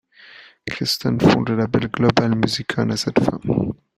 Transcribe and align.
Kirsten 0.67 1.19
fonde 1.21 1.49
le 1.49 1.57
label 1.57 1.87
Global-Musicon 1.89 2.89
à 2.89 2.97
cette 2.97 3.23
fin. 3.23 3.39